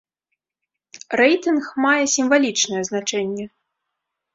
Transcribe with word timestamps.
Рэйтынг 1.21 1.63
мае 1.87 2.03
сімвалічнае 2.17 2.81
значэнне. 2.93 3.45